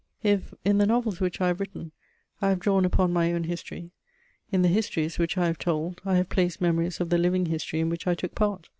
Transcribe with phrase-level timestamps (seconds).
[0.23, 1.91] If, in the novels which I have written,
[2.41, 3.91] I have drawn upon my own history,
[4.51, 7.81] in the histories which I have told I have placed memories of the living history
[7.81, 8.67] in which I took part.